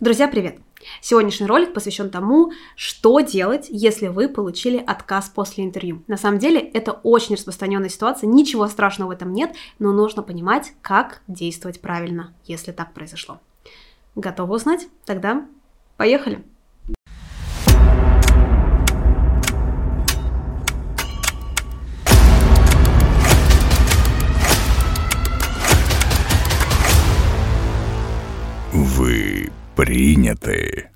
[0.00, 0.58] Друзья, привет!
[1.00, 6.02] Сегодняшний ролик посвящен тому, что делать, если вы получили отказ после интервью.
[6.08, 10.72] На самом деле это очень распространенная ситуация, ничего страшного в этом нет, но нужно понимать,
[10.82, 13.40] как действовать правильно, если так произошло.
[14.16, 14.88] Готовы узнать?
[15.04, 15.46] Тогда
[15.96, 16.44] поехали!
[29.84, 30.90] Приняты.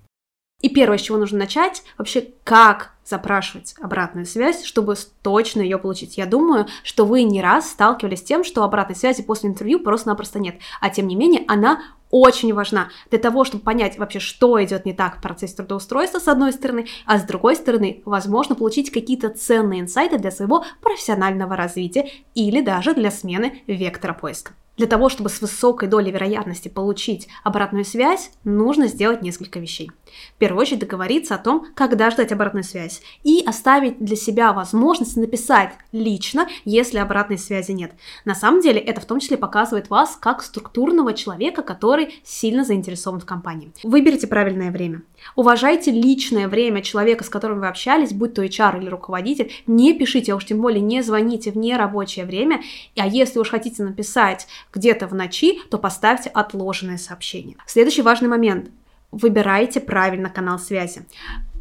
[0.63, 6.17] И первое, с чего нужно начать, вообще как запрашивать обратную связь, чтобы точно ее получить.
[6.17, 10.39] Я думаю, что вы не раз сталкивались с тем, что обратной связи после интервью просто-напросто
[10.39, 10.57] нет.
[10.81, 14.95] А тем не менее, она очень важна для того, чтобы понять вообще, что идет не
[14.95, 19.81] так в процессе трудоустройства, с одной стороны, а с другой стороны, возможно, получить какие-то ценные
[19.81, 24.55] инсайты для своего профессионального развития или даже для смены вектора поиска.
[24.79, 29.91] Для того, чтобы с высокой долей вероятности получить обратную связь, нужно сделать несколько вещей.
[30.35, 35.17] В первую очередь договориться о том, когда ждать обратную связь, и оставить для себя возможность
[35.17, 37.93] написать лично, если обратной связи нет.
[38.25, 43.21] На самом деле это в том числе показывает вас как структурного человека, который сильно заинтересован
[43.21, 43.73] в компании.
[43.83, 45.03] Выберите правильное время.
[45.35, 49.53] Уважайте личное время человека, с которым вы общались, будь то HR или руководитель.
[49.67, 52.63] Не пишите, а уж тем более не звоните в нерабочее время.
[52.97, 57.57] А если уж хотите написать где-то в ночи, то поставьте отложенное сообщение.
[57.67, 58.71] Следующий важный момент.
[59.11, 61.07] Выбирайте правильно канал связи.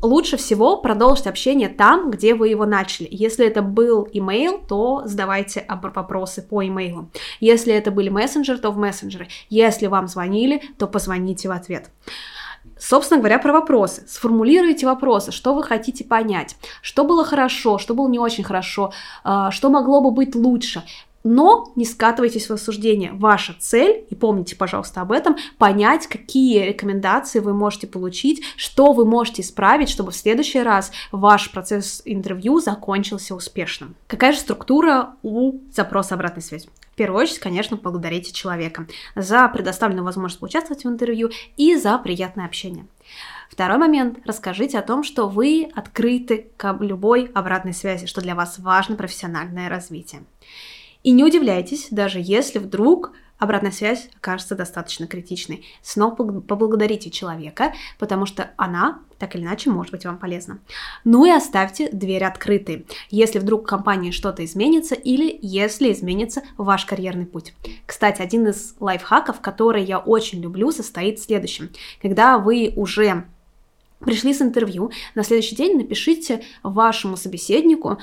[0.01, 3.07] Лучше всего продолжить общение там, где вы его начали.
[3.09, 7.09] Если это был имейл, то задавайте вопросы по имейлу.
[7.39, 9.27] Если это были мессенджеры, то в мессенджеры.
[9.49, 11.89] Если вам звонили, то позвоните в ответ.
[12.77, 14.03] Собственно говоря, про вопросы.
[14.07, 18.91] Сформулируйте вопросы, что вы хотите понять, что было хорошо, что было не очень хорошо,
[19.23, 20.83] а, что могло бы быть лучше.
[21.29, 23.11] Но не скатывайтесь в осуждение.
[23.11, 29.05] Ваша цель, и помните, пожалуйста, об этом, понять, какие рекомендации вы можете получить, что вы
[29.05, 33.95] можете исправить, чтобы в следующий раз ваш процесс интервью закончился успешным.
[34.07, 36.69] Какая же структура у запроса обратной связи?
[36.93, 42.45] В первую очередь, конечно, благодарите человека за предоставленную возможность поучаствовать в интервью и за приятное
[42.45, 42.85] общение.
[43.51, 44.19] Второй момент.
[44.23, 49.67] Расскажите о том, что вы открыты к любой обратной связи, что для вас важно профессиональное
[49.67, 50.23] развитие.
[51.07, 55.65] И не удивляйтесь, даже если вдруг обратная связь окажется достаточно критичной.
[55.81, 60.59] Снова поблагодарите человека, потому что она так или иначе может быть вам полезна.
[61.05, 66.83] Ну и оставьте дверь открытой, если вдруг в компании что-то изменится или если изменится ваш
[66.83, 67.53] карьерный путь.
[67.85, 71.69] Кстати, один из лайфхаков, который я очень люблю, состоит в следующем.
[72.01, 73.23] Когда вы уже
[73.99, 77.97] пришли с интервью, на следующий день напишите вашему собеседнику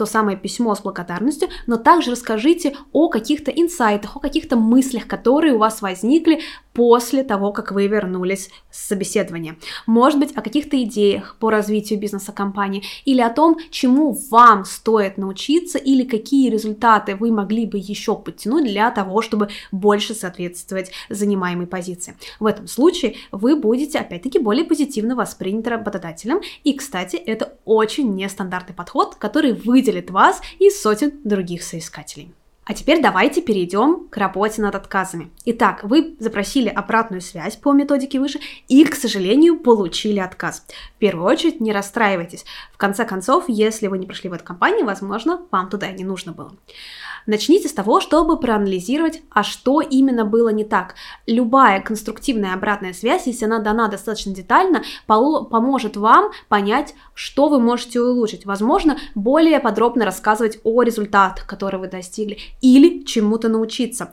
[0.00, 5.52] то самое письмо с благодарностью, но также расскажите о каких-то инсайтах, о каких-то мыслях, которые
[5.52, 6.40] у вас возникли
[6.72, 9.56] после того, как вы вернулись с собеседования.
[9.86, 15.18] Может быть, о каких-то идеях по развитию бизнеса компании или о том, чему вам стоит
[15.18, 21.66] научиться или какие результаты вы могли бы еще подтянуть для того, чтобы больше соответствовать занимаемой
[21.66, 22.16] позиции.
[22.38, 26.40] В этом случае вы будете, опять-таки, более позитивно восприняты работодателем.
[26.64, 29.52] И, кстати, это очень нестандартный подход, который
[29.90, 32.32] выделит вас из сотен других соискателей.
[32.64, 35.30] А теперь давайте перейдем к работе над отказами.
[35.44, 40.64] Итак, вы запросили обратную связь по методике выше и, к сожалению, получили отказ.
[40.94, 42.44] В первую очередь, не расстраивайтесь.
[42.72, 46.30] В конце концов, если вы не прошли в эту компанию, возможно, вам туда не нужно
[46.30, 46.52] было.
[47.26, 50.94] Начните с того, чтобы проанализировать, а что именно было не так.
[51.26, 58.00] Любая конструктивная обратная связь, если она дана достаточно детально, поможет вам понять, что вы можете
[58.00, 58.46] улучшить.
[58.46, 64.12] Возможно, более подробно рассказывать о результатах, которые вы достигли, или чему-то научиться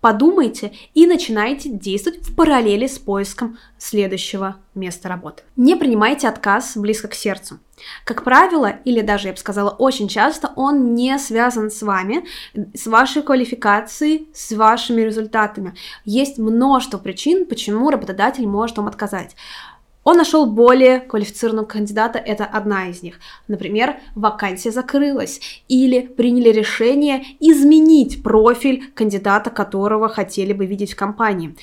[0.00, 5.42] подумайте и начинайте действовать в параллели с поиском следующего места работы.
[5.56, 7.58] Не принимайте отказ близко к сердцу.
[8.04, 12.24] Как правило, или даже, я бы сказала, очень часто он не связан с вами,
[12.74, 15.74] с вашей квалификацией, с вашими результатами.
[16.04, 19.34] Есть множество причин, почему работодатель может вам отказать.
[20.02, 23.20] Он нашел более квалифицированного кандидата, это одна из них.
[23.48, 31.54] Например, вакансия закрылась или приняли решение изменить профиль кандидата, которого хотели бы видеть в компании.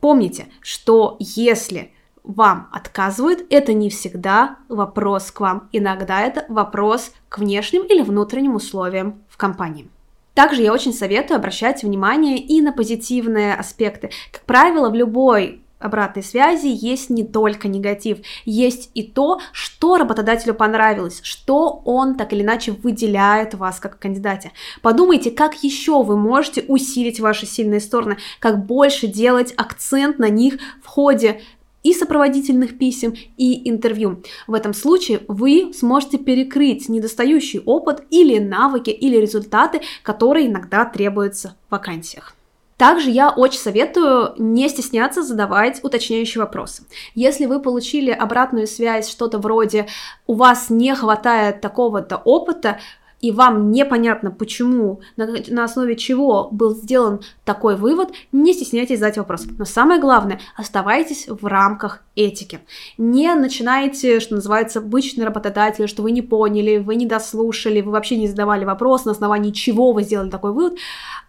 [0.00, 1.92] Помните, что если
[2.24, 5.68] вам отказывают, это не всегда вопрос к вам.
[5.72, 9.88] Иногда это вопрос к внешним или внутренним условиям в компании.
[10.34, 14.10] Также я очень советую обращать внимание и на позитивные аспекты.
[14.32, 20.54] Как правило, в любой обратной связи есть не только негатив, есть и то, что работодателю
[20.54, 24.52] понравилось, что он так или иначе выделяет вас как кандидате.
[24.82, 30.58] Подумайте, как еще вы можете усилить ваши сильные стороны, как больше делать акцент на них
[30.82, 31.40] в ходе
[31.82, 34.22] и сопроводительных писем, и интервью.
[34.46, 41.56] В этом случае вы сможете перекрыть недостающий опыт или навыки, или результаты, которые иногда требуются
[41.68, 42.36] в вакансиях.
[42.82, 46.82] Также я очень советую не стесняться задавать уточняющие вопросы.
[47.14, 49.86] Если вы получили обратную связь, что-то вроде
[50.26, 52.80] «у вас не хватает такого-то опыта»,
[53.20, 59.16] и вам непонятно, почему, на, на основе чего был сделан такой вывод, не стесняйтесь задать
[59.16, 59.46] вопрос.
[59.58, 62.58] Но самое главное, оставайтесь в рамках этики.
[62.98, 68.16] Не начинайте, что называется, обычный работодатель, что вы не поняли, вы не дослушали, вы вообще
[68.16, 70.76] не задавали вопрос, на основании чего вы сделали такой вывод,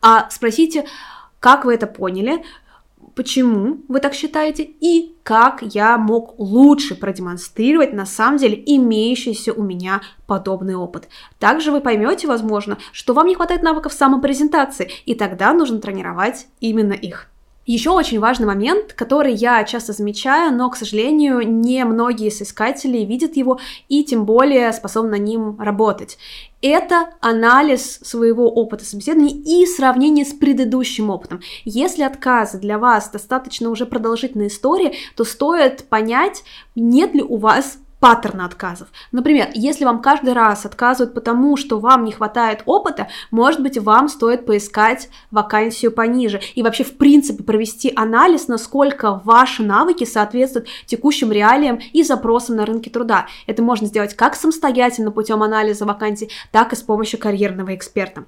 [0.02, 0.86] а спросите,
[1.44, 2.42] как вы это поняли,
[3.16, 9.62] почему вы так считаете и как я мог лучше продемонстрировать на самом деле имеющийся у
[9.62, 11.10] меня подобный опыт.
[11.40, 16.94] Также вы поймете, возможно, что вам не хватает навыков самопрезентации, и тогда нужно тренировать именно
[16.94, 17.28] их.
[17.66, 23.38] Еще очень важный момент, который я часто замечаю, но, к сожалению, не многие соискатели видят
[23.38, 26.18] его и тем более способны на ним работать.
[26.62, 31.42] Это анализ своего опыта собеседования и сравнение с предыдущим опытом.
[31.64, 36.44] Если отказы для вас достаточно уже продолжительной истории, то стоит понять,
[36.76, 38.90] нет ли у вас паттерна отказов.
[39.14, 44.10] Например, если вам каждый раз отказывают потому, что вам не хватает опыта, может быть, вам
[44.10, 51.32] стоит поискать вакансию пониже и вообще, в принципе, провести анализ, насколько ваши навыки соответствуют текущим
[51.32, 53.28] реалиям и запросам на рынке труда.
[53.48, 58.26] Это можно сделать как самостоятельно путем анализа вакансий, так и с помощью карьерного эксперта.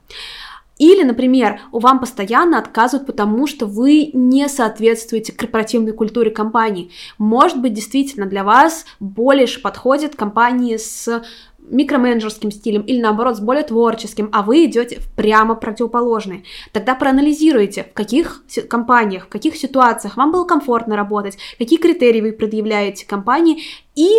[0.77, 6.91] Или, например, вам постоянно отказывают, потому что вы не соответствуете корпоративной культуре компании.
[7.17, 11.23] Может быть, действительно для вас больше подходят компании с
[11.67, 16.45] микроменеджерским стилем или наоборот с более творческим, а вы идете в прямо противоположный.
[16.71, 22.33] Тогда проанализируйте, в каких компаниях, в каких ситуациях вам было комфортно работать, какие критерии вы
[22.33, 23.63] предъявляете компании
[23.95, 24.09] и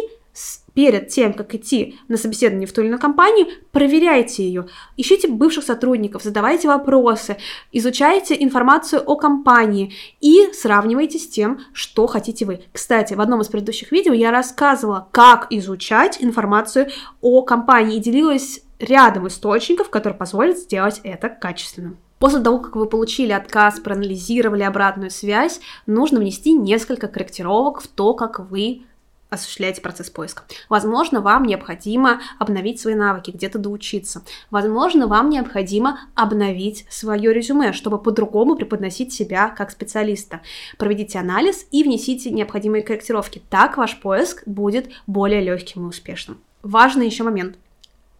[0.76, 4.66] перед тем, как идти на собеседование в ту или иную компанию, проверяйте ее,
[4.98, 7.38] ищите бывших сотрудников, задавайте вопросы,
[7.72, 12.60] изучайте информацию о компании и сравнивайте с тем, что хотите вы.
[12.74, 16.88] Кстати, в одном из предыдущих видео я рассказывала, как изучать информацию
[17.22, 21.96] о компании и делилась рядом источников, которые позволят сделать это качественно.
[22.18, 28.12] После того, как вы получили отказ, проанализировали обратную связь, нужно внести несколько корректировок в то,
[28.12, 28.82] как вы
[29.30, 30.44] осуществляете процесс поиска.
[30.68, 34.22] Возможно, вам необходимо обновить свои навыки, где-то доучиться.
[34.50, 40.40] Возможно, вам необходимо обновить свое резюме, чтобы по-другому преподносить себя как специалиста.
[40.78, 43.42] Проведите анализ и внесите необходимые корректировки.
[43.50, 46.38] Так ваш поиск будет более легким и успешным.
[46.62, 47.56] Важный еще момент.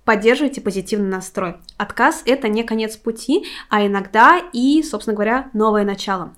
[0.04, 1.56] Поддерживайте позитивный настрой.
[1.78, 6.32] Отказ– это не конец пути, а иногда и, собственно говоря, новое начало.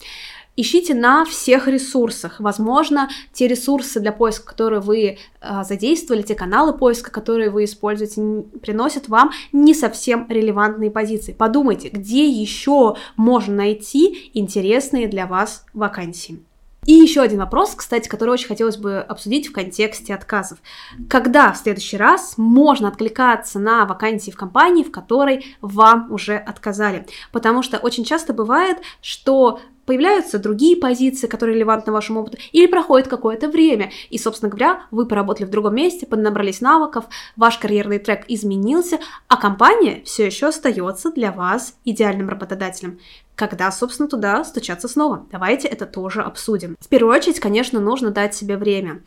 [0.61, 2.41] Ищите на всех ресурсах.
[2.41, 8.43] Возможно, те ресурсы для поиска, которые вы э, задействовали, те каналы поиска, которые вы используете,
[8.61, 11.33] приносят вам не совсем релевантные позиции.
[11.33, 16.43] Подумайте, где еще можно найти интересные для вас вакансии.
[16.87, 20.59] И еще один вопрос, кстати, который очень хотелось бы обсудить в контексте отказов.
[21.09, 27.07] Когда в следующий раз можно откликаться на вакансии в компании, в которой вам уже отказали?
[27.31, 33.09] Потому что очень часто бывает, что появляются другие позиции, которые релевантны вашему опыту, или проходит
[33.09, 38.27] какое-то время, и, собственно говоря, вы поработали в другом месте, поднабрались навыков, ваш карьерный трек
[38.29, 42.99] изменился, а компания все еще остается для вас идеальным работодателем.
[43.35, 45.25] Когда, собственно, туда стучаться снова?
[45.31, 46.77] Давайте это тоже обсудим.
[46.81, 49.03] В первую очередь, конечно, нужно дать себе время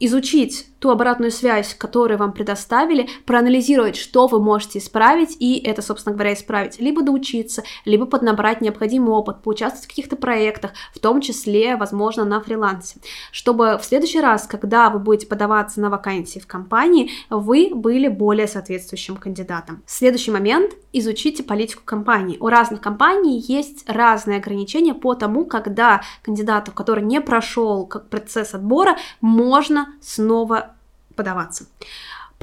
[0.00, 6.14] изучить ту обратную связь, которую вам предоставили, проанализировать, что вы можете исправить, и это, собственно
[6.14, 6.78] говоря, исправить.
[6.78, 12.40] Либо доучиться, либо поднабрать необходимый опыт, поучаствовать в каких-то проектах, в том числе, возможно, на
[12.40, 13.00] фрилансе.
[13.32, 18.46] Чтобы в следующий раз, когда вы будете подаваться на вакансии в компании, вы были более
[18.46, 19.82] соответствующим кандидатом.
[19.86, 22.36] Следующий момент– изучите политику компании.
[22.40, 28.96] У разных компаний есть разные ограничения по тому, когда кандидату, который не прошел процесс отбора,
[29.20, 30.74] можно снова
[31.16, 31.66] подаваться.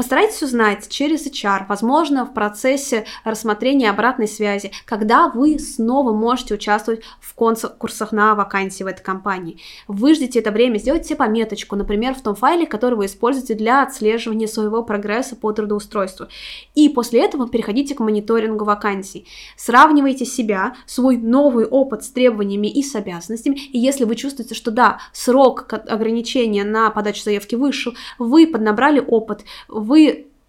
[0.01, 7.03] Постарайтесь узнать через HR, возможно, в процессе рассмотрения обратной связи, когда вы снова можете участвовать
[7.19, 9.59] в конкурсах на вакансии в этой компании.
[9.87, 14.81] Выждите это время, сделайте пометочку, например, в том файле, который вы используете для отслеживания своего
[14.81, 16.25] прогресса по трудоустройству.
[16.73, 19.27] И после этого переходите к мониторингу вакансий.
[19.55, 23.55] Сравнивайте себя, свой новый опыт с требованиями и с обязанностями.
[23.71, 29.43] И если вы чувствуете, что да, срок ограничения на подачу заявки вышел, вы поднабрали опыт,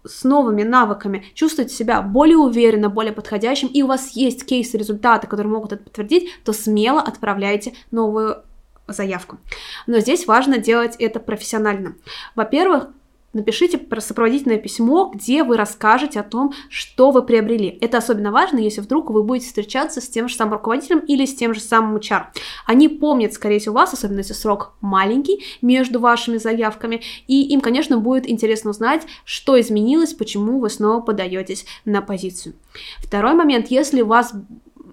[0.05, 5.27] с новыми навыками чувствуете себя более уверенно, более подходящим, и у вас есть кейсы, результаты,
[5.27, 8.43] которые могут это подтвердить, то смело отправляйте новую
[8.87, 9.37] заявку.
[9.87, 11.95] Но здесь важно делать это профессионально.
[12.35, 12.89] Во-первых,
[13.33, 17.77] напишите сопроводительное письмо, где вы расскажете о том, что вы приобрели.
[17.81, 21.35] Это особенно важно, если вдруг вы будете встречаться с тем же самым руководителем или с
[21.35, 22.25] тем же самым HR.
[22.65, 27.97] Они помнят, скорее всего, вас, особенно если срок маленький между вашими заявками, и им, конечно,
[27.97, 32.55] будет интересно узнать, что изменилось, почему вы снова подаетесь на позицию.
[32.99, 34.33] Второй момент, если у вас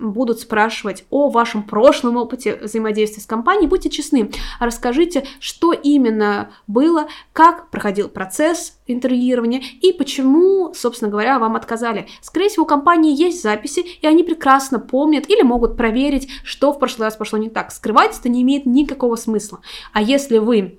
[0.01, 7.09] будут спрашивать о вашем прошлом опыте взаимодействия с компанией, будьте честны, расскажите, что именно было,
[7.33, 12.09] как проходил процесс интервьюирования и почему, собственно говоря, вам отказали.
[12.21, 16.79] Скорее всего, у компании есть записи, и они прекрасно помнят или могут проверить, что в
[16.79, 17.73] прошлый раз пошло не так.
[17.73, 19.61] Скрывать это не имеет никакого смысла.
[19.93, 20.79] А если вы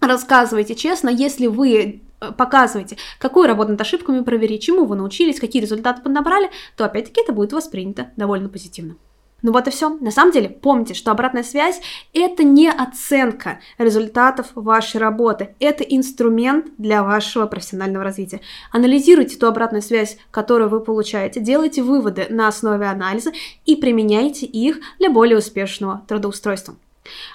[0.00, 2.00] рассказываете честно, если вы
[2.36, 7.32] показываете, какую работу над ошибками провели, чему вы научились, какие результаты поднабрали, то опять-таки это
[7.32, 8.96] будет воспринято довольно позитивно.
[9.42, 9.88] Ну вот и все.
[10.00, 11.80] На самом деле, помните, что обратная связь–
[12.12, 18.40] это не оценка результатов вашей работы, это инструмент для вашего профессионального развития.
[18.70, 23.32] Анализируйте ту обратную связь, которую вы получаете, делайте выводы на основе анализа
[23.64, 26.76] и применяйте их для более успешного трудоустройства.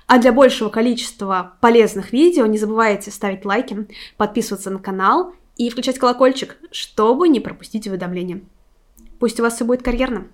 [0.08, 6.00] А для большего количества полезных видео не забывайте ставить лайки, подписываться на канал и включать
[6.00, 8.42] колокольчик, чтобы не пропустить уведомления.
[9.20, 10.28] Пусть у вас все будет карьерно!